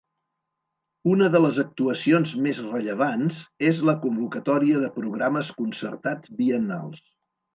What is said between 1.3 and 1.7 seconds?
de les